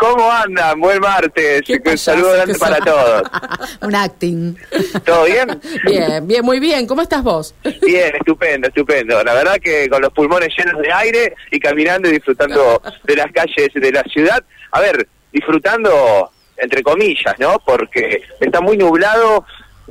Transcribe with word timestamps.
¿Cómo 0.00 0.32
andan? 0.32 0.80
Buen 0.80 0.98
martes. 0.98 1.62
Un 1.68 1.98
saludo 1.98 2.32
grande 2.32 2.58
para 2.58 2.78
todos. 2.78 3.22
Un 3.82 3.94
acting. 3.94 4.56
¿Todo 5.04 5.26
bien? 5.26 5.60
Bien, 5.84 6.26
bien, 6.26 6.42
muy 6.42 6.58
bien. 6.58 6.86
¿Cómo 6.86 7.02
estás 7.02 7.22
vos? 7.22 7.54
Bien, 7.82 8.10
estupendo, 8.16 8.68
estupendo. 8.68 9.22
La 9.22 9.34
verdad 9.34 9.56
que 9.62 9.90
con 9.90 10.00
los 10.00 10.10
pulmones 10.14 10.48
llenos 10.56 10.80
de 10.80 10.90
aire 10.90 11.34
y 11.50 11.60
caminando 11.60 12.08
y 12.08 12.12
disfrutando 12.12 12.80
de 13.04 13.16
las 13.16 13.30
calles 13.30 13.68
de 13.74 13.92
la 13.92 14.02
ciudad. 14.04 14.42
A 14.72 14.80
ver, 14.80 15.06
disfrutando 15.32 16.30
entre 16.56 16.82
comillas, 16.82 17.38
¿no? 17.38 17.58
Porque 17.58 18.22
está 18.40 18.62
muy 18.62 18.78
nublado 18.78 19.44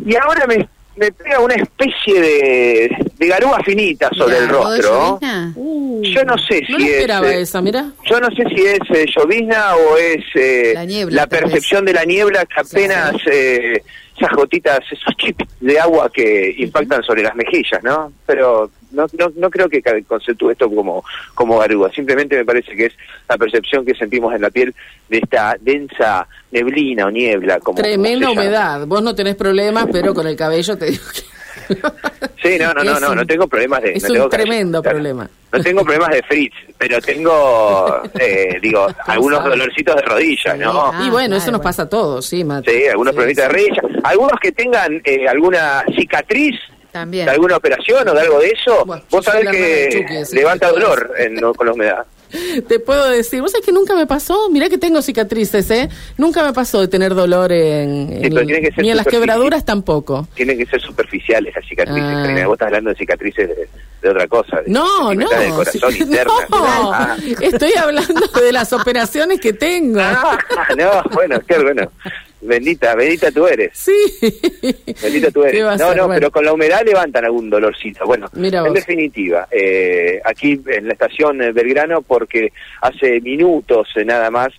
y 0.03 0.15
ahora 0.15 0.47
me 0.47 0.67
me 0.99 1.11
pega 1.13 1.39
una 1.39 1.55
especie 1.55 2.21
de, 2.21 2.97
de 3.17 3.27
garúa 3.27 3.61
finita 3.63 4.09
sobre 4.15 4.37
el 4.37 4.49
rostro. 4.49 5.19
Uh, 5.55 6.01
yo 6.03 6.23
no 6.25 6.37
sé 6.37 6.61
si 6.67 6.73
no 6.73 6.79
esperaba 6.79 7.27
es. 7.29 7.35
eh, 7.37 7.41
esa, 7.41 7.61
mira. 7.61 7.91
Yo 8.05 8.19
no 8.19 8.27
sé 8.35 8.43
si 8.53 8.61
es 8.65 8.79
eh, 8.93 9.05
llovizna 9.15 9.75
o 9.75 9.97
es 9.97 10.23
eh, 10.35 10.71
La 10.75 10.85
niebla, 10.85 11.25
tal 11.27 11.29
percepción 11.41 11.85
de 11.85 11.93
la 11.93 12.03
niebla 12.05 12.45
que 12.45 12.59
apenas 12.59 13.13
eh, 13.31 13.81
esas 14.19 14.35
gotitas, 14.35 14.79
esos 14.91 15.15
chips 15.17 15.45
de 15.59 15.79
agua 15.79 16.09
que 16.11 16.53
impactan 16.57 17.03
sobre 17.03 17.23
las 17.23 17.35
mejillas, 17.35 17.83
¿no? 17.83 18.11
Pero 18.25 18.69
no, 18.91 19.05
no, 19.17 19.31
no 19.35 19.49
creo 19.49 19.69
que 19.69 19.81
conceptúe 20.07 20.51
esto 20.51 20.69
como, 20.69 21.03
como 21.35 21.57
garúa. 21.59 21.91
Simplemente 21.91 22.35
me 22.35 22.45
parece 22.45 22.75
que 22.75 22.85
es 22.87 22.93
la 23.27 23.37
percepción 23.37 23.85
que 23.85 23.93
sentimos 23.95 24.33
en 24.33 24.41
la 24.41 24.49
piel 24.49 24.73
de 25.09 25.17
esta 25.19 25.55
densa 25.59 26.27
neblina 26.51 27.05
o 27.05 27.11
niebla. 27.11 27.59
Como, 27.59 27.77
Tremenda 27.77 28.27
como 28.27 28.41
humedad. 28.41 28.87
Vos 28.87 29.03
no 29.03 29.13
tenés 29.15 29.35
problemas, 29.35 29.87
pero 29.91 30.13
con 30.13 30.27
el 30.27 30.35
cabello 30.35 30.77
te 30.77 30.85
digo 30.91 31.03
que... 31.13 31.21
Sí, 32.41 32.57
no, 32.57 32.73
no, 32.73 32.83
no, 32.83 32.93
Es 32.93 33.01
no, 33.01 33.09
un- 33.11 33.15
no 33.17 33.25
tengo 33.27 33.47
problemas 33.47 33.81
de... 33.83 33.93
es 33.93 34.09
no 34.09 34.23
un 34.23 34.29
tremendo 34.29 34.81
problema. 34.81 35.29
No 35.51 35.61
tengo 35.61 35.83
problemas 35.83 36.09
de 36.11 36.23
fritz, 36.23 36.53
pero 36.77 37.01
tengo, 37.01 38.01
eh, 38.19 38.57
digo, 38.61 38.87
algunos 39.07 39.43
dolorcitos 39.43 39.95
de 39.97 40.01
rodilla, 40.03 40.53
¿no? 40.55 40.85
Ah, 40.93 41.03
y 41.05 41.09
bueno, 41.09 41.35
eso 41.35 41.45
claro, 41.45 41.57
nos 41.57 41.63
pasa 41.63 41.81
a 41.83 41.89
todos, 41.89 42.25
sí, 42.25 42.43
Mate. 42.45 42.71
Sí, 42.71 42.87
algunos 42.87 43.11
Sí, 43.11 43.15
problemitas 43.17 43.47
de 43.47 43.53
rodilla. 43.53 43.81
Algunos 44.03 44.39
que 44.41 44.51
tengan 44.51 45.01
eh, 45.03 45.27
alguna 45.27 45.83
cicatriz 45.95 46.55
También. 46.91 47.25
de 47.25 47.31
alguna 47.31 47.57
operación 47.57 48.07
o 48.07 48.13
de 48.13 48.21
algo 48.21 48.39
de 48.39 48.47
eso, 48.49 48.85
Bueno, 48.85 49.03
vos 49.09 49.25
sabés 49.25 49.49
que 49.49 49.89
Chucky, 49.91 50.35
levanta 50.35 50.71
dolor 50.71 51.11
en, 51.17 51.39
con 51.53 51.67
la 51.67 51.73
humedad. 51.73 52.05
Te 52.67 52.77
puedo 52.79 53.09
decir, 53.09 53.41
vos 53.41 53.51
sabés 53.51 53.65
que 53.65 53.71
nunca 53.71 53.95
me 53.95 54.05
pasó, 54.05 54.49
mirá 54.51 54.69
que 54.69 54.77
tengo 54.77 55.01
cicatrices, 55.01 55.69
¿eh? 55.71 55.89
Nunca 56.15 56.43
me 56.43 56.53
pasó 56.53 56.79
de 56.79 56.87
tener 56.87 57.15
dolor 57.15 57.51
en, 57.51 58.11
en- 58.13 58.21
pero 58.33 58.45
tiene 58.45 58.61
que 58.61 58.71
ser 58.71 58.83
ni 58.83 58.91
en 58.91 58.97
las 58.97 59.07
quebraduras 59.07 59.65
tampoco. 59.65 60.27
Tienen 60.35 60.55
que 60.59 60.67
ser 60.67 60.79
superficiales 60.79 61.55
las 61.55 61.65
cicatrices, 61.67 62.03
Ah. 62.05 62.21
Karina. 62.21 62.45
Vos 62.45 62.53
estás 62.53 62.67
hablando 62.67 62.91
de 62.91 62.95
cicatrices 62.97 63.49
de, 63.49 63.67
de 64.03 64.09
otra 64.09 64.27
cosa. 64.27 64.61
de 64.61 64.69
No, 64.69 65.11
no, 65.15 65.27
del 65.27 65.49
corazón 65.53 65.91
sí, 65.91 66.05
no, 66.07 66.93
Ah. 66.93 67.17
estoy 67.41 67.73
hablando 67.75 68.27
de 68.27 68.51
las 68.53 68.73
operaciones 68.73 69.39
que 69.41 69.53
tengo. 69.53 69.99
Ah, 69.99 70.37
no, 70.77 71.01
bueno, 71.11 71.39
qué 71.47 71.57
bueno. 71.57 71.91
Bendita, 72.41 72.95
bendita 72.95 73.31
tú 73.31 73.45
eres. 73.47 73.71
Sí. 73.77 73.91
Bendita 75.01 75.29
tú 75.31 75.41
¿Qué 75.49 75.49
eres. 75.49 75.63
No, 75.63 75.77
ser? 75.89 75.97
no, 75.97 76.07
Bueno. 76.07 76.13
pero 76.19 76.31
con 76.31 76.45
la 76.45 76.53
humedad 76.53 76.81
levantan 76.85 77.25
algún 77.25 77.49
dolorcito. 77.49 78.05
Bueno, 78.05 78.27
Mira 78.33 78.65
en 78.65 78.73
definitiva, 78.73 79.47
eh, 79.51 80.21
aquí 80.23 80.61
en 80.67 80.87
la 80.87 80.93
estación 80.93 81.41
eh, 81.41 81.51
Belgrano, 81.51 82.01
porque 82.01 82.53
hace 82.81 83.19
minutos 83.21 83.89
eh, 83.95 84.05
nada 84.05 84.31
más 84.31 84.49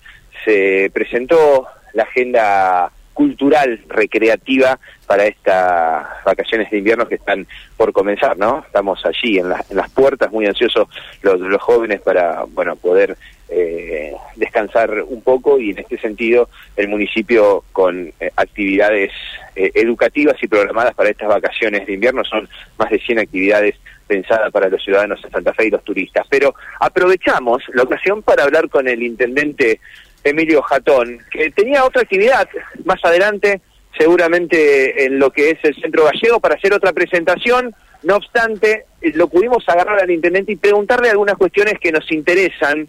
se 0.44 0.90
presentó 0.92 1.66
la 1.94 2.02
agenda 2.04 2.90
cultural 3.14 3.80
recreativa 3.88 4.78
para 5.06 5.26
estas 5.26 6.06
vacaciones 6.24 6.70
de 6.70 6.78
invierno 6.78 7.06
que 7.08 7.16
están 7.16 7.46
por 7.76 7.92
comenzar, 7.92 8.38
¿no? 8.38 8.64
Estamos 8.66 9.04
allí 9.04 9.38
en, 9.38 9.48
la- 9.50 9.64
en 9.68 9.76
las 9.76 9.90
puertas, 9.90 10.30
muy 10.32 10.46
ansiosos 10.46 10.88
los, 11.22 11.38
los 11.40 11.60
jóvenes 11.60 12.00
para, 12.00 12.44
bueno, 12.48 12.76
poder 12.76 13.16
eh, 13.48 14.14
descansar 14.36 15.02
un 15.02 15.22
poco 15.22 15.58
y 15.58 15.70
en 15.70 15.78
este 15.80 15.98
sentido 15.98 16.48
el 16.76 16.86
municipio 16.88 17.64
con 17.72 18.12
eh, 18.20 18.30
actividades 18.36 19.10
eh, 19.56 19.72
educativas 19.74 20.36
y 20.40 20.46
programadas 20.46 20.94
para 20.94 21.10
estas 21.10 21.28
vacaciones 21.28 21.84
de 21.86 21.94
invierno 21.94 22.24
son 22.24 22.48
más 22.78 22.90
de 22.90 23.00
100 23.00 23.18
actividades 23.18 23.74
pensadas 24.06 24.50
para 24.52 24.68
los 24.68 24.82
ciudadanos 24.82 25.20
de 25.22 25.30
Santa 25.30 25.52
Fe 25.52 25.66
y 25.66 25.70
los 25.70 25.84
turistas. 25.84 26.26
Pero 26.30 26.54
aprovechamos 26.80 27.62
la 27.74 27.82
ocasión 27.82 28.22
para 28.22 28.44
hablar 28.44 28.68
con 28.68 28.86
el 28.88 29.02
intendente 29.02 29.80
Emilio 30.24 30.62
Jatón, 30.62 31.18
que 31.30 31.50
tenía 31.50 31.84
otra 31.84 32.02
actividad 32.02 32.48
más 32.84 33.02
adelante, 33.04 33.60
seguramente 33.96 35.04
en 35.04 35.18
lo 35.18 35.30
que 35.30 35.50
es 35.50 35.58
el 35.62 35.74
Centro 35.74 36.04
Gallego, 36.04 36.40
para 36.40 36.54
hacer 36.54 36.72
otra 36.72 36.92
presentación. 36.92 37.74
No 38.02 38.16
obstante, 38.16 38.86
lo 39.02 39.28
pudimos 39.28 39.68
agarrar 39.68 40.00
al 40.00 40.10
intendente 40.10 40.52
y 40.52 40.56
preguntarle 40.56 41.10
algunas 41.10 41.36
cuestiones 41.36 41.74
que 41.78 41.92
nos 41.92 42.10
interesan 42.10 42.88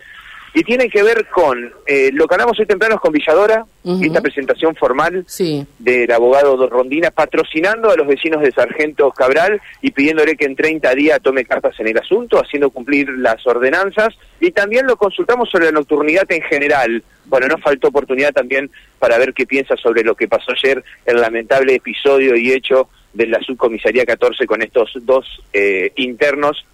y 0.53 0.63
tienen 0.63 0.89
que 0.89 1.01
ver 1.01 1.28
con 1.28 1.72
eh, 1.85 2.09
lo 2.13 2.28
que 2.28 2.35
hablamos 2.35 2.59
hoy 2.59 2.66
temprano 2.66 3.00
con 3.00 3.12
Villadora, 3.13 3.66
esta 4.01 4.22
presentación 4.22 4.75
formal 4.75 5.23
Sí. 5.28 5.66
del 5.79 6.12
abogado 6.12 6.56
Don 6.57 6.69
Rondina 6.69 7.09
patrocinando 7.09 7.89
a 7.89 7.95
los 7.95 8.06
vecinos 8.06 8.41
de 8.41 8.51
Sargento 8.51 9.09
Cabral 9.12 9.62
y 9.81 9.91
pidiéndole 9.91 10.35
que 10.35 10.45
en 10.45 10.56
30 10.56 10.94
días 10.94 11.19
tome 11.22 11.45
cartas 11.45 11.79
en 11.79 11.88
el 11.88 11.97
asunto, 11.97 12.38
haciendo 12.39 12.69
cumplir 12.69 13.09
las 13.09 13.45
ordenanzas 13.47 14.13
y 14.39 14.51
también 14.51 14.85
lo 14.88 14.97
consultamos 14.97 15.50
sobre 15.50 15.66
la 15.66 15.72
nocturnidad 15.72 16.31
en 16.31 16.41
general. 16.44 17.01
Bueno, 17.25 17.47
no 17.47 17.57
faltó 17.57 17.88
oportunidad 17.88 18.33
también 18.33 18.69
para 19.00 19.18
ver 19.18 19.33
qué 19.33 19.45
piensa 19.47 19.75
sobre 19.78 20.03
lo 20.03 20.16
que 20.16 20.28
pasó 20.28 20.51
ayer, 20.51 20.83
el 21.06 21.22
lamentable 21.22 21.75
episodio 21.75 22.35
y 22.35 22.51
hecho 22.51 22.89
de 23.13 23.28
la 23.28 23.41
subcomisaría 23.41 24.06
14 24.06 24.45
con 24.45 24.62
estos 24.62 24.91
dos 25.01 25.25
eh, 25.53 25.91
internos 25.95 26.66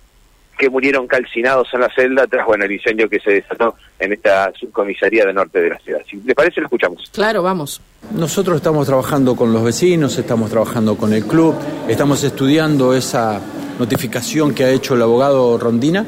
que 0.58 0.70
murieron 0.70 1.08
calcinados 1.08 1.68
en 1.74 1.82
la 1.82 1.90
celda 1.94 2.28
tras 2.28 2.46
bueno 2.46 2.66
el 2.66 2.72
incendio 2.72 3.10
que 3.10 3.20
se 3.20 3.32
desató 3.32 3.76
en 4.00 4.14
esta 4.14 4.52
subcomisaría 4.60 5.26
del 5.26 5.36
norte 5.36 5.62
de 5.62 5.70
la 5.70 5.80
ciudad. 5.80 6.02
Si 6.10 6.18
les 6.18 6.36
parece, 6.36 6.62
lo 6.62 6.68
escuchamos. 6.68 7.10
Claro, 7.14 7.44
vamos. 7.44 7.82
Nosotros 8.12 8.58
estamos 8.58 8.88
trabajando 8.88 9.36
con 9.36 9.54
los 9.54 9.64
vecinos, 9.64 10.18
estamos 10.18 10.50
trabajando 10.50 10.96
con 10.96 11.14
el 11.14 11.26
club, 11.26 11.56
estamos 11.88 12.24
estudiando 12.24 12.94
esa 12.94 13.42
notificación 13.80 14.54
que 14.54 14.64
ha 14.64 14.70
hecho 14.72 14.96
el 14.96 15.02
abogado 15.02 15.58
Rondina. 15.58 16.06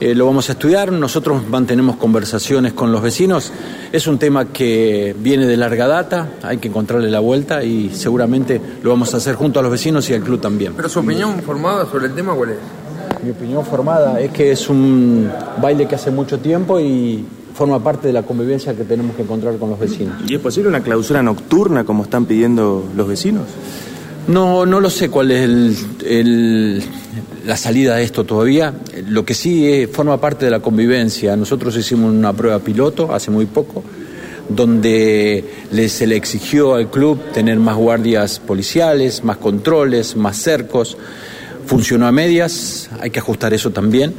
Eh, 0.00 0.14
lo 0.14 0.26
vamos 0.26 0.48
a 0.48 0.52
estudiar, 0.52 0.90
nosotros 0.90 1.46
mantenemos 1.48 1.96
conversaciones 1.96 2.72
con 2.72 2.90
los 2.90 3.00
vecinos. 3.00 3.52
Es 3.92 4.06
un 4.06 4.18
tema 4.18 4.46
que 4.46 5.14
viene 5.16 5.46
de 5.46 5.56
larga 5.56 5.86
data, 5.86 6.30
hay 6.42 6.58
que 6.58 6.68
encontrarle 6.68 7.10
la 7.10 7.20
vuelta 7.20 7.62
y 7.62 7.90
seguramente 7.90 8.60
lo 8.82 8.90
vamos 8.90 9.14
a 9.14 9.18
hacer 9.18 9.36
junto 9.36 9.60
a 9.60 9.62
los 9.62 9.70
vecinos 9.70 10.08
y 10.10 10.14
al 10.14 10.22
club 10.22 10.40
también. 10.40 10.74
Pero 10.74 10.88
su 10.88 10.98
opinión 10.98 11.40
formada 11.42 11.86
sobre 11.86 12.06
el 12.06 12.14
tema, 12.14 12.34
¿cuál 12.34 12.50
es? 12.50 12.58
Mi 13.24 13.30
opinión 13.30 13.64
formada 13.64 14.20
es 14.20 14.30
que 14.32 14.52
es 14.52 14.68
un 14.68 15.30
baile 15.62 15.88
que 15.88 15.94
hace 15.94 16.10
mucho 16.10 16.38
tiempo 16.40 16.78
y 16.78 17.24
forma 17.54 17.82
parte 17.82 18.08
de 18.08 18.12
la 18.12 18.22
convivencia 18.22 18.74
que 18.74 18.84
tenemos 18.84 19.16
que 19.16 19.22
encontrar 19.22 19.56
con 19.56 19.70
los 19.70 19.78
vecinos. 19.78 20.16
¿Y 20.28 20.34
es 20.34 20.40
posible 20.40 20.68
una 20.68 20.80
clausura 20.82 21.22
nocturna 21.22 21.84
como 21.84 22.02
están 22.02 22.26
pidiendo 22.26 22.84
los 22.94 23.08
vecinos? 23.08 23.44
No, 24.28 24.66
no 24.66 24.78
lo 24.80 24.90
sé 24.90 25.08
cuál 25.08 25.30
es 25.30 25.42
el- 25.42 25.76
el- 26.06 26.82
la 27.46 27.56
salida 27.56 27.96
de 27.96 28.04
esto 28.04 28.24
todavía. 28.24 28.74
Lo 29.08 29.24
que 29.24 29.32
sí 29.34 29.66
eh, 29.72 29.86
forma 29.86 30.18
parte 30.20 30.44
de 30.44 30.50
la 30.50 30.60
convivencia. 30.60 31.34
Nosotros 31.36 31.74
hicimos 31.76 32.12
una 32.12 32.32
prueba 32.34 32.58
piloto 32.58 33.10
hace 33.14 33.30
muy 33.30 33.46
poco, 33.46 33.82
donde 34.50 35.44
se 35.88 36.06
le 36.06 36.16
exigió 36.16 36.74
al 36.74 36.90
club 36.90 37.18
tener 37.32 37.58
más 37.58 37.76
guardias 37.76 38.38
policiales, 38.38 39.24
más 39.24 39.38
controles, 39.38 40.14
más 40.16 40.36
cercos. 40.36 40.96
Funcionó 41.66 42.06
a 42.06 42.12
medias, 42.12 42.90
hay 43.00 43.10
que 43.10 43.18
ajustar 43.18 43.54
eso 43.54 43.70
también. 43.70 44.12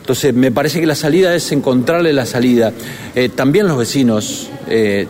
Entonces, 0.00 0.32
me 0.34 0.52
parece 0.52 0.80
que 0.80 0.86
la 0.86 0.94
salida 0.94 1.34
es 1.34 1.50
encontrarle 1.50 2.12
la 2.12 2.26
salida. 2.26 2.72
Eh, 3.14 3.28
también 3.28 3.66
los 3.66 3.76
vecinos 3.76 4.48
eh, 4.68 5.06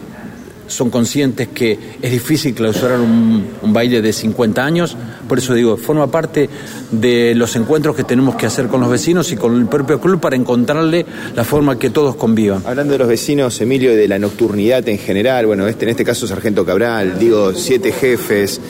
son 0.69 0.91
conscientes 0.91 1.49
que 1.49 1.79
es 2.01 2.11
difícil 2.11 2.55
clausurar 2.55 3.01
un, 3.01 3.47
un 3.63 3.73
baile 3.73 4.03
de 4.03 4.13
50 4.13 4.65
años, 4.65 4.97
por 5.29 5.39
eso 5.39 5.55
digo, 5.55 5.77
forma 5.77 6.11
parte 6.11 6.49
de 6.91 7.35
los 7.35 7.57
encuentros 7.57 7.95
que 7.95 8.05
tenemos 8.05 8.37
que 8.37 8.47
hacer 8.47 8.69
con 8.69 8.81
los 8.81 8.91
vecinos 8.91 9.31
y 9.33 9.37
con 9.37 9.57
el 9.57 9.67
propio 9.67 10.01
club 10.01 10.21
para 10.21 10.37
encontrarle 10.37 11.05
la 11.35 11.45
forma 11.45 11.79
que 11.79 11.91
todos 11.91 12.17
convivan. 12.17 12.63
Hablando 12.65 12.93
de 12.93 12.99
los 12.99 13.09
vecinos, 13.09 13.61
Emilio, 13.61 13.95
de 13.95 14.09
la 14.09 14.19
nocturnidad 14.19 14.89
en 14.89 14.99
general, 14.99 15.47
bueno, 15.47 15.67
este, 15.67 15.85
en 15.85 15.91
este 15.91 16.05
caso 16.05 16.27
Sargento 16.27 16.65
Cabral, 16.65 17.19
digo, 17.19 17.53
siete 17.55 17.93
jefes, 17.93 18.61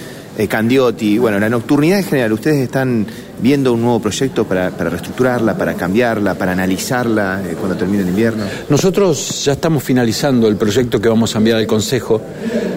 Candiotti, 0.48 1.18
bueno, 1.18 1.38
la 1.38 1.48
nocturnidad 1.48 1.98
en 1.98 2.04
general, 2.04 2.32
¿ustedes 2.32 2.58
están 2.58 3.06
viendo 3.40 3.72
un 3.72 3.82
nuevo 3.82 4.00
proyecto 4.00 4.44
para, 4.44 4.70
para 4.70 4.90
reestructurarla, 4.90 5.56
para 5.56 5.74
cambiarla, 5.74 6.34
para 6.34 6.52
analizarla 6.52 7.42
eh, 7.44 7.56
cuando 7.58 7.76
termine 7.76 8.02
el 8.02 8.08
invierno? 8.08 8.44
Nosotros 8.68 9.44
ya 9.44 9.52
estamos 9.52 9.82
finalizando 9.82 10.48
el 10.48 10.56
proyecto 10.56 11.00
que 11.00 11.08
vamos 11.08 11.34
a 11.34 11.38
enviar 11.38 11.58
al 11.58 11.66
Consejo. 11.66 12.20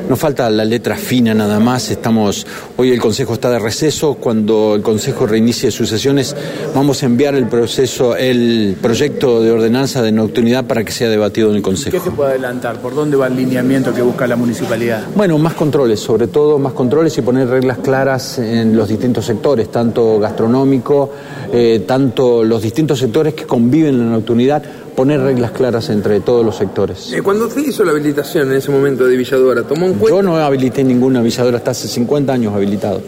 Nos 0.10 0.18
falta 0.18 0.50
la 0.50 0.66
letra 0.66 0.96
fina 0.96 1.34
nada 1.34 1.60
más. 1.60 1.92
Estamos 1.92 2.46
hoy 2.78 2.92
el 2.92 3.00
Consejo 3.00 3.34
está 3.34 3.50
de 3.52 3.60
receso. 3.60 4.16
Cuando 4.16 4.74
el 4.76 4.82
Consejo 4.82 5.28
reinicie 5.28 5.72
sus 5.72 5.90
sesiones, 5.90 6.36
vamos 6.74 7.04
a 7.04 7.06
enviar 7.06 7.36
el 7.36 7.48
proceso, 7.48 8.16
el 8.16 8.76
proyecto 8.82 9.42
de 9.42 9.52
ordenanza 9.52 10.02
de 10.02 10.12
nocturnidad 10.12 10.66
para 10.66 10.84
que 10.84 10.92
sea 10.92 11.10
debatido 11.10 11.50
en 11.50 11.58
el 11.58 11.62
¿Qué 11.62 11.66
Consejo. 11.70 12.04
se 12.04 12.12
puede 12.12 12.32
adelantar? 12.32 12.80
¿Por 12.80 12.96
dónde 12.96 13.18
va 13.18 13.28
el 13.28 13.36
lineamiento 13.36 13.94
que 13.94 14.02
busca 14.02 14.26
la 14.28 14.36
municipalidad? 14.36 15.04
Bueno, 15.16 15.38
más 15.38 15.54
controles, 15.54 16.00
sobre 16.00 16.28
todo 16.28 16.58
más 16.58 16.74
controles 16.74 17.18
y 17.18 17.22
poner 17.22 17.48
reglas 17.48 17.78
claras 17.78 18.40
en 18.40 18.76
los 18.76 18.90
distintos 18.90 19.26
sectores, 19.26 19.72
tanto 19.72 20.20
gastronómico, 20.50 21.10
eh, 21.54 21.84
tanto 21.88 22.44
los 22.44 22.62
distintos 22.62 23.00
sectores 23.00 23.34
que 23.34 23.46
conviven 23.46 23.96
en 23.96 24.00
la 24.08 24.12
nocturnidad, 24.14 24.64
poner 24.96 25.22
reglas 25.22 25.52
claras 25.52 25.90
entre 25.90 26.20
todos 26.22 26.46
los 26.46 26.56
sectores. 26.56 27.14
Eh, 27.14 27.22
cuando 27.22 27.48
usted 27.48 27.66
hizo 27.66 27.84
la 27.86 27.92
habilitación 27.92 28.50
en 28.52 28.58
ese 28.58 28.72
momento 28.72 29.06
de 29.06 29.16
Villadora, 29.16 29.64
¿tomó 29.64 29.86
en 29.86 29.94
cuenta? 29.94 30.10
Yo 30.18 30.22
no 30.24 30.36
habilité 30.38 30.84
ninguna 30.84 31.20
avisadora, 31.20 31.58
hasta 31.58 31.72
hace 31.72 31.88
50 31.88 32.34
años 32.34 32.54
habilitado. 32.54 33.02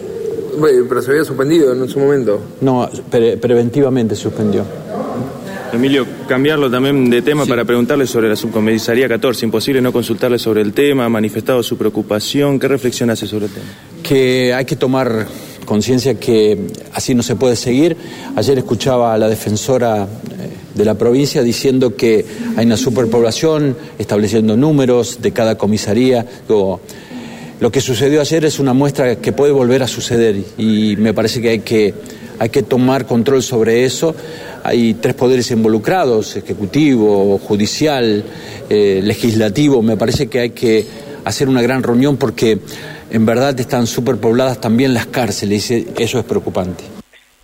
Pero 0.88 1.02
se 1.02 1.12
había 1.12 1.24
suspendido 1.24 1.74
en 1.74 1.88
su 1.90 2.00
momento. 2.00 2.40
No, 2.62 2.88
pre- 3.10 3.38
preventivamente 3.38 4.16
suspendió. 4.16 4.64
Emilio, 5.74 6.06
cambiarlo 6.28 6.70
también 6.70 7.10
de 7.10 7.22
tema 7.22 7.46
para 7.46 7.64
preguntarle 7.64 8.06
sobre 8.06 8.28
la 8.28 8.36
subcomisaría 8.36 9.08
14. 9.08 9.46
Imposible 9.46 9.82
no 9.82 9.94
consultarle 9.94 10.38
sobre 10.38 10.62
el 10.62 10.74
tema, 10.74 11.06
ha 11.06 11.10
manifestado 11.10 11.64
su 11.64 11.78
preocupación. 11.78 12.60
¿Qué 12.60 12.68
reflexión 12.68 13.10
hace 13.10 13.26
sobre 13.28 13.46
el 13.46 13.52
tema? 13.52 13.66
que 14.04 14.54
hay 14.54 14.66
que 14.66 14.76
tomar 14.76 15.28
conciencia 15.66 16.16
que 16.16 16.58
así 16.94 17.16
no 17.16 17.24
se 17.24 17.36
puede 17.36 17.56
seguir. 17.56 17.98
Ayer 18.36 18.58
escuchaba 18.58 19.14
a 19.14 19.18
la 19.18 19.28
defensora 19.28 20.04
eh, 20.04 20.08
de 20.76 20.86
la 20.86 20.96
provincia 20.96 21.44
diciendo 21.44 21.96
que 21.96 22.26
hay 22.56 22.66
una 22.66 22.78
superpoblación, 22.78 23.76
estableciendo 23.98 24.58
números 24.58 25.20
de 25.22 25.32
cada 25.32 25.58
comisaría. 25.58 26.26
Lo 26.48 27.72
que 27.72 27.80
sucedió 27.80 28.22
ayer 28.22 28.44
es 28.46 28.58
una 28.58 28.74
muestra 28.74 29.18
que 29.18 29.34
puede 29.34 29.52
volver 29.52 29.84
a 29.84 29.88
suceder 29.88 30.36
y 30.58 30.96
me 30.98 31.14
parece 31.14 31.42
que 31.42 31.50
hay 31.50 31.60
que, 31.60 31.94
hay 32.40 32.50
que 32.50 32.64
tomar 32.64 33.06
control 33.06 33.44
sobre 33.44 33.86
eso. 33.86 34.16
Hay 34.64 34.96
tres 34.96 35.14
poderes 35.14 35.52
involucrados, 35.52 36.36
ejecutivo, 36.36 37.38
judicial, 37.38 38.24
eh, 38.68 39.02
legislativo. 39.04 39.84
Me 39.84 39.96
parece 39.96 40.26
que 40.26 40.40
hay 40.40 40.50
que 40.50 40.86
hacer 41.24 41.50
una 41.50 41.62
gran 41.62 41.84
reunión 41.84 42.18
porque 42.18 42.58
en 43.12 43.26
verdad 43.26 43.60
están 43.60 43.88
superpobladas 43.88 44.60
también 44.60 44.94
las 44.94 45.08
cárceles 45.08 45.70
y 45.72 45.88
eso 45.98 46.20
es 46.20 46.26
preocupante. 46.26 46.84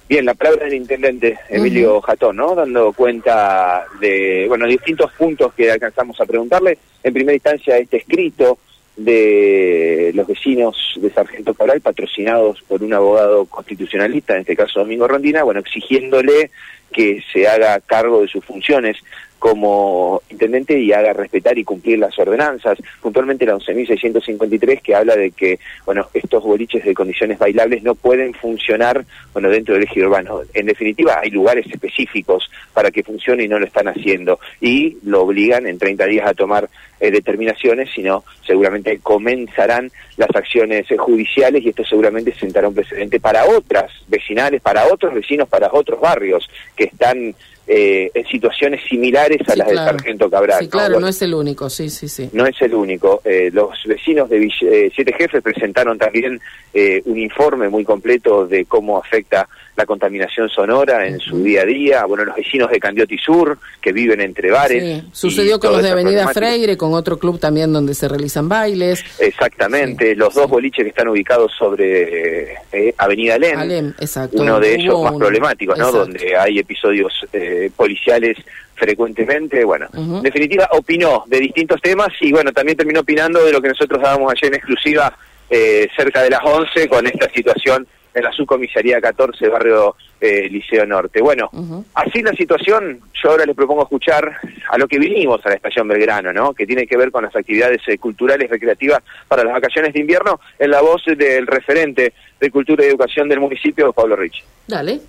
Bien, 0.10 0.26
la 0.26 0.34
palabra 0.36 0.66
del 0.66 0.76
intendente 0.76 1.38
Emilio 1.50 2.00
Jatón, 2.00 2.38
¿no? 2.38 2.56
Dando 2.56 2.94
cuenta 2.94 3.86
de, 4.00 4.46
bueno, 4.48 4.66
distintos 4.66 5.12
puntos 5.12 5.54
que 5.54 5.70
alcanzamos 5.70 6.20
a 6.22 6.26
preguntarle. 6.26 6.78
En 7.04 7.14
primera 7.14 7.34
instancia, 7.36 7.78
este 7.78 7.98
escrito 7.98 8.58
de 8.96 10.12
los 10.16 10.26
vecinos 10.26 10.94
de 10.96 11.12
Sargento 11.12 11.54
Cabral, 11.54 11.82
patrocinados 11.82 12.62
por 12.68 12.84
un 12.84 12.94
abogado 12.94 13.46
constitucionalista, 13.46 14.34
en 14.34 14.42
este 14.42 14.56
caso 14.56 14.80
Domingo 14.80 15.08
Rondina, 15.08 15.44
bueno, 15.44 15.60
exigiéndole 15.60 16.52
que 16.92 17.24
se 17.32 17.48
haga 17.48 17.80
cargo 17.82 18.22
de 18.22 18.28
sus 18.28 18.44
funciones 18.44 18.98
como 19.40 20.22
intendente 20.30 20.80
y 20.80 20.92
haga 20.92 21.14
respetar 21.14 21.58
y 21.58 21.64
cumplir 21.64 22.00
las 22.00 22.18
ordenanzas, 22.18 22.78
puntualmente 23.02 23.46
la 23.46 23.56
11.653 23.56 24.82
que 24.82 24.96
habla 24.96 25.16
de 25.16 25.32
que, 25.32 25.60
bueno, 25.86 26.08
estos 26.14 26.44
boliches 26.44 26.84
de 26.84 26.94
condiciones 26.94 27.38
bailables 27.38 27.84
no 27.84 27.96
pueden 27.96 28.34
funcionar, 28.34 29.06
bueno, 29.34 29.50
dentro 29.50 29.76
del 29.76 29.84
eje 29.84 30.04
urbano. 30.04 30.42
En 30.54 30.66
definitiva, 30.66 31.20
hay 31.22 31.30
lugares 31.30 31.68
específicos 31.68 32.50
para 32.74 32.92
que 32.92 33.04
funcione 33.04 33.44
y 33.44 33.48
no 33.48 33.60
lo 33.60 33.66
están 33.66 33.88
haciendo. 33.88 34.40
Y 34.60 34.98
lo 35.04 35.22
obligan 35.22 35.68
en 35.68 35.78
30 35.78 36.06
días 36.06 36.28
a 36.28 36.34
tomar 36.34 36.70
eh, 37.00 37.12
determinaciones, 37.12 37.92
sino 37.94 38.24
seguramente 38.46 39.00
comenzarán 39.00 39.92
las 40.16 40.36
acciones 40.36 40.90
eh, 40.90 40.98
judiciales 40.98 41.64
y 41.64 41.70
esto 41.70 41.86
seguramente 41.86 42.34
sentará 42.34 42.68
un 42.68 42.74
precedente 42.74 43.20
para 43.20 43.46
otras 43.46 43.92
vecinales, 44.08 44.62
para 44.62 44.88
otros 44.92 45.14
vecinos, 45.14 45.48
para 45.48 45.70
otros 45.72 46.02
barrios 46.02 46.50
que 46.78 46.86
están 46.86 47.36
eh, 47.68 48.10
en 48.14 48.26
situaciones 48.28 48.82
similares 48.88 49.40
a 49.48 49.52
Sí, 49.54 49.60
las 49.60 49.68
claro. 49.70 49.86
del 49.92 49.98
Sargento 50.00 50.30
Cabral. 50.30 50.60
Sí, 50.60 50.66
¿no? 50.66 50.72
claro, 50.72 50.94
Bueno, 50.96 51.00
no 51.02 51.08
es 51.10 51.22
el 51.22 51.34
único, 51.34 51.70
sí, 51.70 51.90
sí, 51.90 52.08
sí. 52.08 52.30
no 52.34 52.46
es 52.46 52.62
el 52.62 52.74
único. 52.74 53.22
Eh, 53.26 53.50
los 53.52 53.70
vecinos 53.86 54.30
de 54.30 54.40
Vill- 54.40 54.68
eh, 54.72 54.92
Siete 54.96 55.14
Jefes 55.18 55.42
presentaron 55.44 55.98
también 55.98 56.40
eh, 56.74 57.02
un 57.06 57.18
informe 57.18 57.70
muy 57.70 57.84
completo 57.84 58.46
de 58.48 58.66
cómo 58.66 58.98
afecta 58.98 59.48
la 59.76 59.86
contaminación 59.86 60.50
sonora 60.50 61.06
en 61.08 61.20
su 61.20 61.44
día 61.44 61.62
a 61.62 61.66
día. 61.66 62.06
Bueno, 62.06 62.26
los 62.26 62.36
vecinos 62.36 62.70
de 62.72 62.80
Candioti 62.80 63.18
Sur, 63.18 63.60
que 63.80 63.92
viven 63.92 64.22
entre 64.22 64.50
bares. 64.50 64.84
Sí. 65.04 65.10
Sucedió 65.12 65.60
con 65.60 65.72
los 65.74 65.84
de 65.84 65.90
Avenida. 65.90 66.28
Freire, 66.30 66.78
con 66.78 66.94
otro 66.94 67.20
club 67.20 67.40
también 67.40 67.72
donde 67.74 67.94
se 67.94 68.08
realizan 68.08 68.50
bailes. 68.50 69.04
Exactamente, 69.20 70.10
Sí, 70.10 70.16
los 70.16 70.34
dos 70.34 70.50
boliches 70.50 70.84
que 70.84 70.90
están 70.90 71.08
ubicados 71.10 71.52
sobre 71.58 72.54
eh, 72.72 72.94
Avenida 72.98 73.36
Alem, 73.36 73.60
Alem, 73.60 73.94
exacto. 74.00 74.42
uno 74.42 74.60
de 74.60 74.76
ellos 74.76 74.94
Hubo 74.96 75.04
más 75.04 75.12
uno. 75.12 75.20
problemáticos, 75.20 75.78
¿no? 75.78 75.86
Exacto. 75.86 76.06
Donde 76.06 76.36
hay 76.38 76.60
episodios 76.60 77.14
eh, 77.34 77.57
policiales 77.76 78.38
frecuentemente, 78.76 79.64
bueno, 79.64 79.88
en 79.94 80.22
definitiva 80.22 80.70
opinó 80.72 81.24
de 81.28 81.40
distintos 81.40 81.82
temas 81.82 82.10
y 82.22 82.32
bueno, 82.32 82.52
también 82.52 82.78
terminó 82.78 83.00
opinando 83.00 83.44
de 83.44 83.52
lo 83.52 83.62
que 83.62 83.70
nosotros 83.70 84.02
dábamos 84.02 84.32
ayer 84.32 84.54
en 84.54 84.56
exclusiva 84.60 85.18
eh, 85.50 85.88
cerca 85.96 86.22
de 86.22 86.30
las 86.30 86.42
11 86.44 86.88
con 86.88 87.08
esta 87.08 87.30
situación 87.32 87.88
en 88.14 88.24
la 88.24 88.32
subcomisaría 88.32 89.00
14, 89.00 89.48
barrio 89.48 89.96
eh, 90.20 90.48
Liceo 90.50 90.86
Norte. 90.86 91.22
Bueno, 91.22 91.50
así 91.94 92.22
la 92.24 92.34
situación, 92.34 93.00
yo 93.14 93.30
ahora 93.30 93.46
les 93.46 93.56
propongo 93.56 93.84
escuchar 93.84 94.40
a 94.70 94.78
lo 94.78 94.88
que 94.88 94.98
vinimos 94.98 95.46
a 95.46 95.50
la 95.50 95.56
estación 95.56 95.88
Belgrano, 95.88 96.34
¿no? 96.34 96.54
Que 96.54 96.66
tiene 96.66 96.88
que 96.88 96.98
ver 96.98 97.12
con 97.12 97.24
las 97.24 97.36
actividades 97.36 97.82
eh, 97.88 97.98
culturales 98.00 98.50
recreativas 98.50 99.04
para 99.28 99.44
las 99.44 99.54
vacaciones 99.54 99.94
de 99.94 100.00
invierno, 100.00 100.40
en 100.58 100.72
la 100.72 100.82
voz 100.82 101.04
del 101.06 101.46
referente 101.46 102.14
de 102.40 102.52
Cultura 102.52 102.84
y 102.84 102.88
Educación 102.88 103.30
del 103.30 103.40
municipio, 103.40 103.94
Pablo 103.94 104.16
Ricci. 104.16 104.42
Dale. 104.68 105.00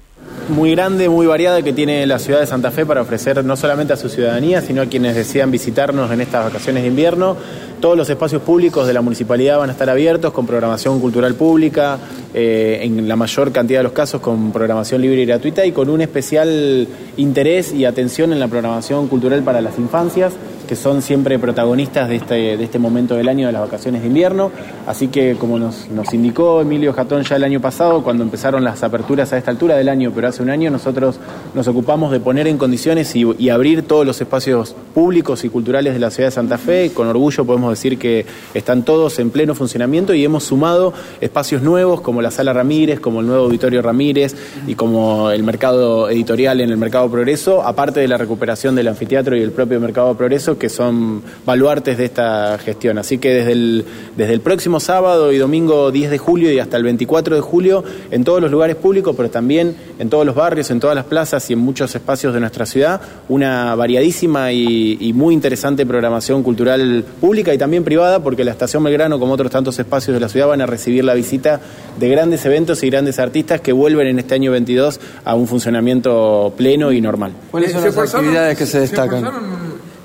Muy 0.48 0.70
grande, 0.70 1.08
muy 1.08 1.26
variada 1.26 1.62
que 1.62 1.72
tiene 1.72 2.06
la 2.06 2.18
ciudad 2.18 2.40
de 2.40 2.46
Santa 2.46 2.70
Fe 2.70 2.86
para 2.86 3.02
ofrecer 3.02 3.44
no 3.44 3.56
solamente 3.56 3.92
a 3.92 3.96
su 3.96 4.08
ciudadanía, 4.08 4.62
sino 4.62 4.82
a 4.82 4.86
quienes 4.86 5.14
desean 5.14 5.50
visitarnos 5.50 6.10
en 6.10 6.20
estas 6.20 6.44
vacaciones 6.44 6.82
de 6.82 6.88
invierno. 6.88 7.36
Todos 7.80 7.96
los 7.96 8.08
espacios 8.08 8.42
públicos 8.42 8.86
de 8.86 8.94
la 8.94 9.02
municipalidad 9.02 9.58
van 9.58 9.68
a 9.68 9.72
estar 9.72 9.88
abiertos 9.90 10.32
con 10.32 10.46
programación 10.46 11.00
cultural 11.00 11.34
pública, 11.34 11.98
eh, 12.34 12.80
en 12.82 13.06
la 13.06 13.16
mayor 13.16 13.52
cantidad 13.52 13.80
de 13.80 13.84
los 13.84 13.92
casos 13.92 14.20
con 14.20 14.50
programación 14.50 15.02
libre 15.02 15.22
y 15.22 15.26
gratuita 15.26 15.64
y 15.66 15.72
con 15.72 15.90
un 15.90 16.00
especial 16.00 16.88
interés 17.16 17.72
y 17.72 17.84
atención 17.84 18.32
en 18.32 18.40
la 18.40 18.48
programación 18.48 19.06
cultural 19.08 19.42
para 19.42 19.60
las 19.60 19.78
infancias 19.78 20.32
que 20.68 20.76
son 20.76 21.02
siempre 21.02 21.38
protagonistas 21.38 22.08
de 22.08 22.16
este, 22.16 22.56
de 22.56 22.62
este 22.62 22.78
momento 22.78 23.16
del 23.16 23.28
año 23.28 23.46
de 23.46 23.52
las 23.52 23.62
vacaciones 23.62 24.02
de 24.02 24.08
invierno. 24.08 24.52
Así 24.86 25.08
que, 25.08 25.34
como 25.34 25.58
nos, 25.58 25.88
indicó 26.12 26.60
Emilio 26.60 26.92
Jatón 26.92 27.24
ya 27.24 27.36
el 27.36 27.44
año 27.44 27.60
pasado, 27.60 28.04
cuando 28.04 28.22
empezaron 28.22 28.62
las 28.62 28.84
aperturas 28.84 29.32
a 29.32 29.38
esta 29.38 29.50
altura 29.50 29.76
del 29.76 29.88
año, 29.88 30.12
pero 30.14 30.28
hace 30.28 30.42
un 30.42 30.50
año, 30.50 30.70
nosotros 30.70 31.18
nos 31.54 31.66
ocupamos 31.66 32.12
de 32.12 32.20
poner 32.20 32.46
en 32.46 32.58
condiciones 32.58 33.16
y, 33.16 33.24
y 33.38 33.48
abrir 33.48 33.82
todos 33.82 34.06
los 34.06 34.20
espacios 34.20 34.76
públicos 34.94 35.44
y 35.44 35.48
culturales 35.48 35.94
de 35.94 36.00
la 36.00 36.10
ciudad 36.10 36.28
de 36.28 36.32
Santa 36.32 36.58
Fe. 36.58 36.92
Con 36.92 37.08
orgullo 37.08 37.44
podemos 37.44 37.70
decir 37.70 37.98
que 37.98 38.26
están 38.54 38.84
todos 38.84 39.18
en 39.18 39.30
pleno 39.30 39.54
funcionamiento 39.54 40.14
y 40.14 40.24
hemos 40.24 40.44
sumado 40.44 40.92
espacios 41.20 41.62
nuevos 41.62 42.02
como 42.02 42.20
la 42.20 42.30
Sala 42.30 42.52
Ramírez, 42.52 43.00
como 43.00 43.20
el 43.20 43.26
nuevo 43.26 43.44
Auditorio 43.44 43.80
Ramírez 43.80 44.36
y 44.66 44.74
como 44.74 45.30
el 45.30 45.42
mercado 45.42 46.10
editorial 46.10 46.60
en 46.60 46.70
el 46.70 46.76
Mercado 46.76 47.10
Progreso, 47.10 47.62
aparte 47.62 48.00
de 48.00 48.08
la 48.08 48.18
recuperación 48.18 48.74
del 48.74 48.88
anfiteatro 48.88 49.34
y 49.36 49.40
el 49.40 49.52
propio 49.52 49.80
Mercado 49.80 50.14
Progreso, 50.14 50.57
que 50.58 50.68
son 50.68 51.22
baluartes 51.46 51.98
de 51.98 52.04
esta 52.04 52.58
gestión. 52.58 52.98
Así 52.98 53.18
que 53.18 53.32
desde 53.32 53.52
el, 53.52 53.84
desde 54.16 54.32
el 54.34 54.40
próximo 54.40 54.80
sábado 54.80 55.32
y 55.32 55.38
domingo 55.38 55.90
10 55.90 56.10
de 56.10 56.18
julio 56.18 56.52
y 56.52 56.58
hasta 56.58 56.76
el 56.76 56.84
24 56.84 57.36
de 57.36 57.40
julio, 57.40 57.84
en 58.10 58.24
todos 58.24 58.40
los 58.40 58.50
lugares 58.50 58.76
públicos, 58.76 59.14
pero 59.16 59.30
también 59.30 59.76
en 59.98 60.10
todos 60.10 60.26
los 60.26 60.34
barrios, 60.34 60.70
en 60.70 60.80
todas 60.80 60.96
las 60.96 61.04
plazas 61.04 61.48
y 61.50 61.54
en 61.54 61.58
muchos 61.58 61.94
espacios 61.94 62.34
de 62.34 62.40
nuestra 62.40 62.66
ciudad, 62.66 63.00
una 63.28 63.74
variadísima 63.74 64.52
y, 64.52 64.98
y 65.00 65.12
muy 65.12 65.34
interesante 65.34 65.86
programación 65.86 66.42
cultural 66.42 67.04
pública 67.20 67.54
y 67.54 67.58
también 67.58 67.84
privada, 67.84 68.22
porque 68.22 68.44
la 68.44 68.52
Estación 68.52 68.82
Belgrano, 68.82 69.18
como 69.18 69.32
otros 69.32 69.50
tantos 69.50 69.78
espacios 69.78 70.14
de 70.14 70.20
la 70.20 70.28
ciudad, 70.28 70.48
van 70.48 70.60
a 70.60 70.66
recibir 70.66 71.04
la 71.04 71.14
visita 71.14 71.60
de 71.98 72.08
grandes 72.08 72.44
eventos 72.44 72.82
y 72.82 72.90
grandes 72.90 73.18
artistas 73.18 73.60
que 73.60 73.72
vuelven 73.72 74.08
en 74.08 74.18
este 74.18 74.34
año 74.34 74.52
22 74.52 75.00
a 75.24 75.34
un 75.34 75.46
funcionamiento 75.46 76.52
pleno 76.56 76.92
y 76.92 77.00
normal. 77.00 77.32
¿Cuáles 77.50 77.72
son 77.72 77.84
las 77.84 78.14
actividades 78.14 78.58
que 78.58 78.66
se 78.66 78.80
destacan? 78.80 79.24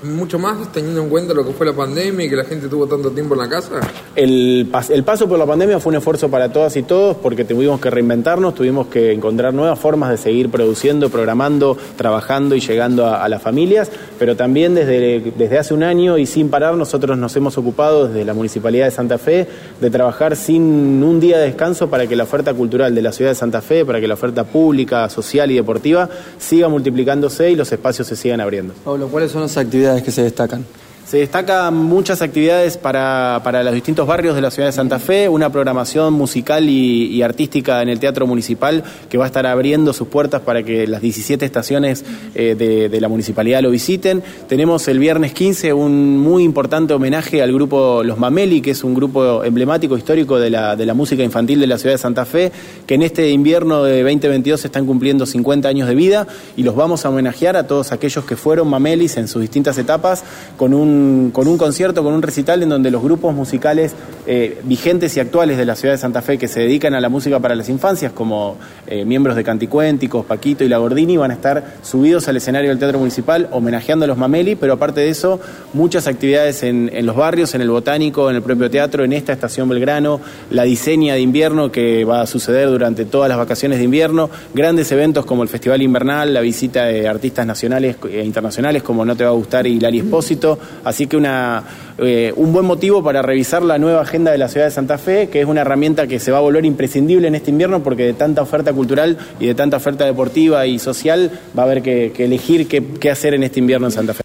Mucho 0.04 0.38
más 0.38 0.70
teniendo 0.72 1.02
en 1.02 1.08
cuenta 1.08 1.34
lo 1.34 1.44
que 1.46 1.52
fue 1.52 1.66
la 1.66 1.72
pandemia 1.72 2.26
y 2.26 2.30
que 2.30 2.36
la 2.36 2.44
gente 2.44 2.68
tuvo 2.68 2.86
tanto 2.86 3.10
tiempo 3.10 3.34
en 3.34 3.40
la 3.40 3.48
casa? 3.48 3.80
El, 4.14 4.70
pas- 4.70 4.90
el 4.90 5.02
paso 5.04 5.28
por 5.28 5.38
la 5.38 5.46
pandemia 5.46 5.80
fue 5.80 5.90
un 5.90 5.96
esfuerzo 5.96 6.28
para 6.30 6.52
todas 6.52 6.76
y 6.76 6.82
todos 6.82 7.16
porque 7.16 7.44
tuvimos 7.44 7.80
que 7.80 7.90
reinventarnos, 7.90 8.54
tuvimos 8.54 8.86
que 8.88 9.12
encontrar 9.12 9.54
nuevas 9.54 9.78
formas 9.78 10.10
de 10.10 10.16
seguir 10.16 10.50
produciendo, 10.50 11.08
programando, 11.10 11.76
trabajando 11.96 12.54
y 12.54 12.60
llegando 12.60 13.06
a, 13.06 13.24
a 13.24 13.28
las 13.28 13.42
familias, 13.42 13.90
pero 14.18 14.36
también 14.36 14.74
desde, 14.74 15.32
desde 15.36 15.58
hace 15.58 15.74
un 15.74 15.82
año 15.82 16.18
y 16.18 16.26
sin 16.26 16.48
parar 16.48 16.74
nosotros 16.74 17.16
nos 17.18 17.34
hemos 17.36 17.56
ocupado 17.58 18.08
desde 18.08 18.24
la 18.24 18.34
Municipalidad 18.34 18.84
de 18.86 18.90
Santa 18.90 19.18
Fe 19.18 19.46
de 19.80 19.90
trabajar 19.90 20.36
sin 20.36 20.62
un 21.02 21.20
día 21.20 21.38
de 21.38 21.44
descanso 21.46 21.88
para 21.88 22.06
que 22.06 22.16
la 22.16 22.24
oferta 22.24 22.52
cultural 22.54 22.94
de 22.94 23.02
la 23.02 23.12
ciudad 23.12 23.30
de 23.30 23.34
Santa 23.34 23.60
Fe, 23.60 23.84
para 23.84 24.00
que 24.00 24.08
la 24.08 24.14
oferta 24.14 24.44
pública, 24.44 25.08
social 25.08 25.50
y 25.50 25.54
deportiva 25.54 26.08
siga 26.38 26.68
multiplicándose 26.68 27.50
y 27.50 27.56
los 27.56 27.70
espacios 27.72 28.06
se 28.08 28.16
sigan 28.16 28.40
abriendo. 28.40 28.74
Pablo, 28.84 29.08
¿cuáles 29.08 29.30
son 29.30 29.42
las 29.42 29.56
actividades 29.56 29.93
que 30.02 30.10
se 30.10 30.22
destacan? 30.22 30.64
Se 31.14 31.20
destacan 31.20 31.76
muchas 31.76 32.22
actividades 32.22 32.76
para, 32.76 33.40
para 33.44 33.62
los 33.62 33.72
distintos 33.72 34.04
barrios 34.04 34.34
de 34.34 34.40
la 34.40 34.50
ciudad 34.50 34.66
de 34.66 34.72
Santa 34.72 34.98
Fe, 34.98 35.28
una 35.28 35.52
programación 35.52 36.12
musical 36.12 36.68
y, 36.68 37.22
artística 37.22 37.80
en 37.82 37.88
el 37.88 38.00
Teatro 38.00 38.26
Municipal 38.26 38.82
que 39.08 39.16
va 39.16 39.22
a 39.22 39.28
estar 39.28 39.46
abriendo 39.46 39.92
sus 39.92 40.08
puertas 40.08 40.40
para 40.40 40.64
que 40.64 40.88
las 40.88 41.00
17 41.00 41.46
estaciones 41.46 42.04
eh, 42.34 42.56
de, 42.56 42.88
de 42.88 43.00
la 43.00 43.06
municipalidad 43.06 43.62
lo 43.62 43.70
visiten. 43.70 44.24
Tenemos 44.48 44.88
el 44.88 44.98
viernes 44.98 45.32
15 45.34 45.72
un 45.72 46.18
muy 46.18 46.42
importante 46.42 46.94
homenaje 46.94 47.42
al 47.42 47.52
grupo 47.52 48.02
Los 48.02 48.18
Mameli, 48.18 48.60
que 48.60 48.72
es 48.72 48.82
un 48.82 48.94
grupo 48.94 49.44
emblemático 49.44 49.96
histórico 49.96 50.40
de 50.40 50.50
la, 50.50 50.74
de 50.74 50.84
la 50.84 50.94
música 50.94 51.22
infantil 51.22 51.60
de 51.60 51.68
la 51.68 51.78
ciudad 51.78 51.94
de 51.94 51.98
Santa 51.98 52.24
Fe, 52.24 52.50
que 52.88 52.94
en 52.94 53.02
este 53.02 53.30
invierno 53.30 53.84
de 53.84 54.02
2022 54.02 54.64
están 54.64 54.84
cumpliendo 54.84 55.26
50 55.26 55.68
años 55.68 55.86
de 55.86 55.94
vida 55.94 56.26
y 56.56 56.64
los 56.64 56.74
vamos 56.74 57.06
a 57.06 57.10
homenajear 57.10 57.56
a 57.56 57.68
todos 57.68 57.92
aquellos 57.92 58.24
que 58.24 58.34
fueron 58.34 58.66
Mamelis 58.66 59.16
en 59.16 59.28
sus 59.28 59.42
distintas 59.42 59.78
etapas 59.78 60.24
con 60.56 60.74
un, 60.74 61.03
con 61.32 61.48
un 61.48 61.58
concierto, 61.58 62.02
con 62.02 62.14
un 62.14 62.22
recital 62.22 62.62
en 62.62 62.68
donde 62.68 62.90
los 62.90 63.02
grupos 63.02 63.34
musicales 63.34 63.94
eh, 64.26 64.60
vigentes 64.64 65.16
y 65.16 65.20
actuales 65.20 65.58
de 65.58 65.64
la 65.64 65.76
ciudad 65.76 65.94
de 65.94 65.98
Santa 65.98 66.22
Fe 66.22 66.38
que 66.38 66.48
se 66.48 66.60
dedican 66.60 66.94
a 66.94 67.00
la 67.00 67.08
música 67.08 67.40
para 67.40 67.54
las 67.54 67.68
infancias, 67.68 68.12
como 68.12 68.56
eh, 68.86 69.04
miembros 69.04 69.36
de 69.36 69.44
Canticuénticos, 69.44 70.24
Paquito 70.24 70.64
y 70.64 70.68
Lagordini, 70.68 71.16
van 71.16 71.30
a 71.30 71.34
estar 71.34 71.74
subidos 71.82 72.28
al 72.28 72.36
escenario 72.36 72.70
del 72.70 72.78
Teatro 72.78 72.98
Municipal 72.98 73.48
homenajeando 73.52 74.04
a 74.04 74.08
los 74.08 74.16
Mameli, 74.16 74.54
pero 74.56 74.74
aparte 74.74 75.00
de 75.00 75.08
eso, 75.08 75.40
muchas 75.72 76.06
actividades 76.06 76.62
en, 76.62 76.90
los 77.04 77.16
barrios, 77.16 77.54
en 77.54 77.60
el 77.60 77.70
Botánico, 77.70 78.30
en 78.30 78.36
el 78.36 78.42
propio 78.42 78.70
teatro, 78.70 79.04
en 79.04 79.12
esta 79.12 79.32
estación 79.32 79.68
Belgrano, 79.68 80.20
la 80.50 80.64
diseña 80.64 81.14
de 81.14 81.20
invierno 81.20 81.70
que 81.70 82.04
va 82.04 82.22
a 82.22 82.26
suceder 82.26 82.68
durante 82.68 83.04
todas 83.04 83.28
las 83.28 83.38
vacaciones 83.38 83.78
de 83.78 83.84
invierno, 83.84 84.30
grandes 84.54 84.90
eventos 84.92 85.24
como 85.24 85.42
el 85.42 85.48
Festival 85.48 85.82
Invernal, 85.82 86.32
la 86.32 86.40
visita 86.40 86.84
de 86.84 87.08
artistas 87.08 87.46
nacionales 87.46 87.96
e 88.10 88.24
internacionales 88.24 88.82
como 88.82 89.04
No 89.04 89.16
Te 89.16 89.24
Va 89.24 89.30
a 89.30 89.34
Gustar 89.34 89.66
y 89.66 89.74
Hilari 89.74 90.00
Espósito, 90.00 90.58
así 90.94 91.08
que 91.08 91.16
una, 91.16 91.64
eh, 91.98 92.32
un 92.36 92.52
buen 92.52 92.64
motivo 92.64 93.02
para 93.02 93.20
revisar 93.20 93.64
la 93.64 93.78
nueva 93.78 94.02
agenda 94.02 94.30
de 94.30 94.38
la 94.38 94.46
ciudad 94.46 94.66
de 94.66 94.70
Santa 94.70 94.96
Fe, 94.96 95.28
que 95.28 95.40
es 95.40 95.46
una 95.46 95.62
herramienta 95.62 96.06
que 96.06 96.20
se 96.20 96.30
va 96.30 96.38
a 96.38 96.40
volver 96.40 96.64
imprescindible 96.64 97.26
en 97.26 97.34
este 97.34 97.50
invierno 97.50 97.82
porque 97.82 98.04
de 98.04 98.12
tanta 98.12 98.42
oferta 98.42 98.72
cultural 98.72 99.18
y 99.40 99.48
de 99.48 99.56
tanta 99.56 99.78
oferta 99.78 100.04
deportiva 100.04 100.66
y 100.66 100.78
social 100.78 101.32
va 101.58 101.62
a 101.62 101.66
haber 101.66 101.82
que, 101.82 102.12
que 102.16 102.26
elegir 102.26 102.68
qué, 102.68 102.80
qué 103.00 103.10
hacer 103.10 103.34
en 103.34 103.42
este 103.42 103.58
invierno 103.58 103.88
en 103.88 103.90
Santa 103.90 104.14
Fe. 104.14 104.22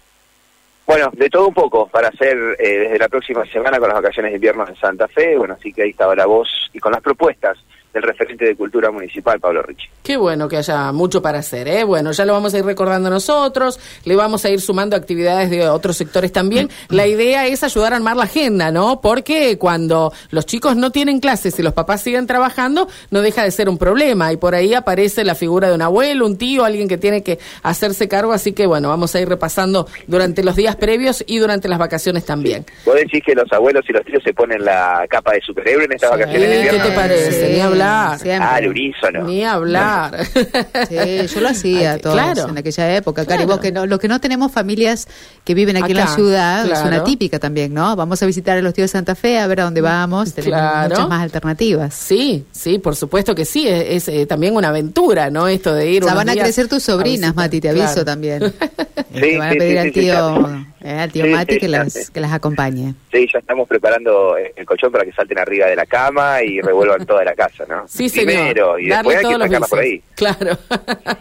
Bueno, 0.86 1.10
de 1.12 1.28
todo 1.28 1.48
un 1.48 1.54
poco 1.54 1.88
para 1.88 2.06
hacer 2.06 2.36
eh, 2.60 2.78
desde 2.78 2.98
la 2.98 3.08
próxima 3.08 3.44
semana 3.46 3.80
con 3.80 3.88
las 3.88 3.96
vacaciones 3.96 4.30
de 4.30 4.36
invierno 4.36 4.68
en 4.68 4.76
Santa 4.76 5.08
Fe. 5.08 5.36
Bueno, 5.36 5.54
así 5.58 5.72
que 5.72 5.82
ahí 5.82 5.90
estaba 5.90 6.14
la 6.14 6.26
voz 6.26 6.70
y 6.72 6.78
con 6.78 6.92
las 6.92 7.02
propuestas 7.02 7.58
del 7.92 8.02
referente 8.02 8.44
de 8.44 8.56
Cultura 8.56 8.90
Municipal, 8.90 9.40
Pablo 9.40 9.62
Ricci. 9.62 9.86
Qué 10.02 10.16
bueno 10.16 10.48
que 10.48 10.56
haya 10.56 10.92
mucho 10.92 11.20
para 11.20 11.38
hacer, 11.38 11.68
¿eh? 11.68 11.84
Bueno, 11.84 12.12
ya 12.12 12.24
lo 12.24 12.32
vamos 12.32 12.54
a 12.54 12.58
ir 12.58 12.64
recordando 12.64 13.10
nosotros, 13.10 13.78
le 14.04 14.16
vamos 14.16 14.44
a 14.44 14.50
ir 14.50 14.60
sumando 14.60 14.96
actividades 14.96 15.50
de 15.50 15.68
otros 15.68 15.96
sectores 15.96 16.32
también. 16.32 16.68
La 16.88 17.06
idea 17.06 17.46
es 17.46 17.62
ayudar 17.62 17.92
a 17.92 17.96
armar 17.96 18.16
la 18.16 18.24
agenda, 18.24 18.70
¿no? 18.70 19.00
Porque 19.00 19.58
cuando 19.58 20.12
los 20.30 20.46
chicos 20.46 20.76
no 20.76 20.90
tienen 20.90 21.20
clases 21.20 21.58
y 21.58 21.62
los 21.62 21.72
papás 21.72 22.02
siguen 22.02 22.26
trabajando, 22.26 22.88
no 23.10 23.22
deja 23.22 23.44
de 23.44 23.50
ser 23.50 23.68
un 23.68 23.78
problema 23.78 24.32
y 24.32 24.36
por 24.36 24.54
ahí 24.54 24.74
aparece 24.74 25.24
la 25.24 25.34
figura 25.34 25.68
de 25.68 25.74
un 25.74 25.82
abuelo, 25.82 26.26
un 26.26 26.38
tío, 26.38 26.64
alguien 26.64 26.88
que 26.88 26.98
tiene 26.98 27.22
que 27.22 27.38
hacerse 27.62 28.08
cargo, 28.08 28.32
así 28.32 28.52
que 28.52 28.66
bueno, 28.66 28.88
vamos 28.88 29.14
a 29.14 29.20
ir 29.20 29.28
repasando 29.28 29.86
durante 30.06 30.42
los 30.44 30.56
días 30.56 30.76
previos 30.76 31.24
y 31.26 31.38
durante 31.38 31.68
las 31.68 31.78
vacaciones 31.78 32.24
también. 32.24 32.64
¿Vos 32.84 32.94
decís 32.94 33.22
que 33.24 33.34
los 33.34 33.50
abuelos 33.52 33.84
y 33.88 33.92
los 33.92 34.04
tíos 34.04 34.22
se 34.22 34.32
ponen 34.32 34.64
la 34.64 35.04
capa 35.08 35.32
de 35.32 35.40
superhéroe 35.40 35.84
en 35.84 35.92
estas 35.92 36.10
vacaciones 36.10 36.48
de 36.48 36.70
¿Qué 36.70 36.78
te 36.78 36.90
parece? 36.92 37.52
Ni 37.54 37.60
hablar. 37.82 38.18
Siempre. 38.18 38.48
Ah, 38.66 38.68
unísono. 38.68 39.24
Ni 39.24 39.44
hablar. 39.44 40.24
Sí, 40.88 41.26
yo 41.34 41.40
lo 41.40 41.48
hacía 41.48 41.92
Ay, 41.92 42.00
todos 42.00 42.14
claro. 42.16 42.48
en 42.48 42.58
aquella 42.58 42.96
época. 42.96 43.24
Cari, 43.24 43.38
Claro. 43.44 43.52
vos 43.52 43.60
que 43.60 43.72
no, 43.72 43.86
los 43.86 43.98
que 43.98 44.08
no 44.08 44.20
tenemos 44.20 44.52
familias 44.52 45.06
que 45.44 45.54
viven 45.54 45.76
aquí 45.76 45.92
en 45.92 45.98
la 45.98 46.06
ciudad, 46.08 46.66
es 46.70 46.80
una 46.80 47.04
típica 47.04 47.38
también, 47.38 47.72
¿no? 47.74 47.94
Vamos 47.96 48.22
a 48.22 48.26
visitar 48.26 48.56
a 48.58 48.62
los 48.62 48.74
tíos 48.74 48.90
de 48.90 48.92
Santa 48.98 49.14
Fe, 49.14 49.38
a 49.38 49.46
ver 49.46 49.60
a 49.60 49.64
dónde 49.64 49.80
vamos. 49.80 50.32
Tenemos 50.34 50.58
Claro. 50.60 50.88
muchas 50.90 51.08
más 51.08 51.22
alternativas. 51.22 51.94
Sí, 51.94 52.44
sí, 52.52 52.78
por 52.78 52.96
supuesto 52.96 53.34
que 53.34 53.44
sí, 53.44 53.66
es, 53.68 54.08
es, 54.08 54.08
eh, 54.08 54.26
también 54.26 54.56
una 54.56 54.68
aventura, 54.68 55.30
¿no? 55.30 55.48
Esto 55.48 55.72
de 55.74 55.90
ir 55.90 56.04
Ya 56.04 56.14
van 56.14 56.28
a 56.28 56.32
días 56.32 56.44
crecer 56.44 56.68
tus 56.68 56.82
sobrinas. 56.82 57.34
Mati, 57.34 57.60
te 57.60 57.68
aviso 57.70 57.86
Claro. 57.86 58.04
también. 58.04 58.42
Sí, 59.12 59.20
Te 59.20 59.38
van 59.38 59.48
a 59.48 59.52
pedir 59.52 59.72
sí, 59.72 59.78
al 59.78 59.84
sí, 59.86 59.92
sí, 59.94 60.00
tío. 60.00 60.66
Eh, 60.82 60.98
al 60.98 61.12
tío 61.12 61.24
Sí, 61.24 61.30
Mati 61.30 61.54
sí, 61.54 61.60
que 61.60 61.68
las, 61.68 62.10
que 62.10 62.20
las 62.20 62.32
acompañe. 62.32 62.94
Sí, 63.12 63.28
ya 63.32 63.38
estamos 63.38 63.68
preparando 63.68 64.36
el 64.36 64.64
colchón 64.64 64.90
para 64.92 65.04
que 65.04 65.12
salten 65.12 65.38
arriba 65.38 65.66
de 65.66 65.76
la 65.76 65.86
cama 65.86 66.42
y 66.42 66.60
revuelvan 66.60 67.04
toda 67.06 67.24
la 67.24 67.34
casa, 67.34 67.64
¿no? 67.68 67.86
Sí, 67.86 68.08
señor. 68.08 68.26
Primero, 68.26 68.78
y 68.78 68.88
Darle 68.88 69.14
después 69.14 69.16
hay 69.16 69.22
que 69.22 69.22
todos 69.22 69.38
los 69.38 69.48
sacarla 69.48 69.66
por 69.66 69.78
ahí. 69.78 70.02
Claro. 70.14 70.58